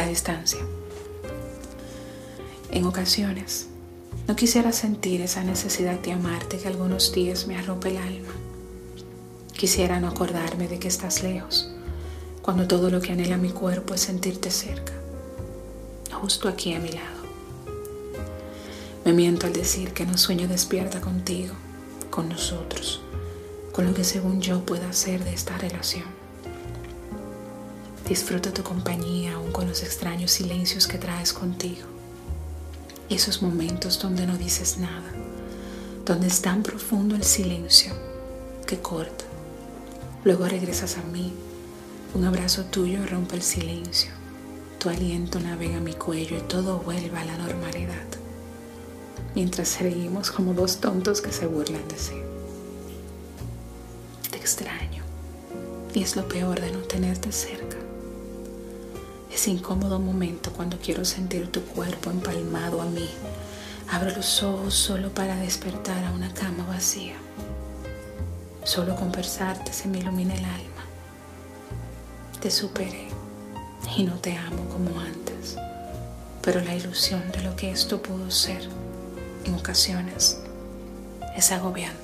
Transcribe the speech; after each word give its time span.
distancia. 0.00 0.60
En 2.70 2.86
ocasiones, 2.86 3.68
no 4.26 4.34
quisiera 4.34 4.72
sentir 4.72 5.20
esa 5.20 5.44
necesidad 5.44 6.00
de 6.00 6.12
amarte 6.12 6.58
que 6.58 6.68
algunos 6.68 7.12
días 7.12 7.46
me 7.46 7.58
arropa 7.58 7.88
el 7.88 7.98
alma. 7.98 8.32
Quisiera 9.52 10.00
no 10.00 10.08
acordarme 10.08 10.68
de 10.68 10.78
que 10.78 10.88
estás 10.88 11.22
lejos, 11.22 11.70
cuando 12.40 12.66
todo 12.66 12.90
lo 12.90 13.00
que 13.02 13.12
anhela 13.12 13.36
mi 13.36 13.50
cuerpo 13.50 13.94
es 13.94 14.00
sentirte 14.00 14.50
cerca, 14.50 14.94
justo 16.10 16.48
aquí 16.48 16.72
a 16.72 16.80
mi 16.80 16.90
lado. 16.90 17.22
Me 19.04 19.12
miento 19.12 19.46
al 19.46 19.52
decir 19.52 19.92
que 19.92 20.06
no 20.06 20.16
sueño 20.16 20.48
despierta 20.48 21.00
contigo, 21.00 21.54
con 22.08 22.28
nosotros, 22.28 23.02
con 23.72 23.84
lo 23.84 23.94
que 23.94 24.04
según 24.04 24.40
yo 24.40 24.64
pueda 24.64 24.88
hacer 24.88 25.22
de 25.24 25.34
esta 25.34 25.58
relación. 25.58 26.21
Disfruto 28.12 28.52
tu 28.52 28.62
compañía 28.62 29.36
aún 29.36 29.52
con 29.52 29.66
los 29.66 29.82
extraños 29.82 30.32
silencios 30.32 30.86
que 30.86 30.98
traes 30.98 31.32
contigo. 31.32 31.86
Esos 33.08 33.40
momentos 33.40 33.98
donde 34.02 34.26
no 34.26 34.36
dices 34.36 34.76
nada, 34.76 35.10
donde 36.04 36.26
es 36.26 36.42
tan 36.42 36.62
profundo 36.62 37.16
el 37.16 37.24
silencio 37.24 37.94
que 38.66 38.80
corta. 38.80 39.24
Luego 40.24 40.46
regresas 40.46 40.98
a 40.98 41.02
mí, 41.04 41.32
un 42.12 42.26
abrazo 42.26 42.64
tuyo 42.64 42.98
rompe 43.06 43.36
el 43.36 43.42
silencio, 43.42 44.10
tu 44.78 44.90
aliento 44.90 45.40
navega 45.40 45.80
mi 45.80 45.94
cuello 45.94 46.36
y 46.36 46.42
todo 46.42 46.80
vuelve 46.80 47.16
a 47.16 47.24
la 47.24 47.38
normalidad 47.38 48.04
mientras 49.34 49.68
seguimos 49.68 50.30
como 50.30 50.52
dos 50.52 50.80
tontos 50.80 51.22
que 51.22 51.32
se 51.32 51.46
burlan 51.46 51.88
de 51.88 51.96
sí. 51.96 52.20
Te 54.30 54.36
extraño 54.36 55.02
y 55.94 56.02
es 56.02 56.14
lo 56.14 56.28
peor 56.28 56.60
de 56.60 56.72
no 56.72 56.80
tenerte 56.80 57.32
cerca. 57.32 57.78
Ese 59.32 59.50
incómodo 59.50 59.98
momento 59.98 60.52
cuando 60.52 60.78
quiero 60.78 61.04
sentir 61.04 61.50
tu 61.50 61.62
cuerpo 61.62 62.10
empalmado 62.10 62.82
a 62.82 62.84
mí. 62.84 63.08
Abro 63.90 64.10
los 64.14 64.42
ojos 64.42 64.74
solo 64.74 65.08
para 65.08 65.36
despertar 65.36 66.04
a 66.04 66.12
una 66.12 66.32
cama 66.34 66.66
vacía. 66.66 67.14
Solo 68.64 68.94
conversarte 68.94 69.72
se 69.72 69.88
me 69.88 69.98
ilumina 69.98 70.34
el 70.34 70.44
alma. 70.44 70.84
Te 72.40 72.50
superé 72.50 73.08
y 73.96 74.04
no 74.04 74.14
te 74.16 74.36
amo 74.36 74.68
como 74.68 75.00
antes, 75.00 75.56
pero 76.42 76.60
la 76.60 76.74
ilusión 76.74 77.22
de 77.32 77.42
lo 77.42 77.56
que 77.56 77.70
esto 77.70 78.02
pudo 78.02 78.30
ser 78.30 78.68
en 79.44 79.54
ocasiones 79.54 80.40
es 81.36 81.52
agobiante. 81.52 82.01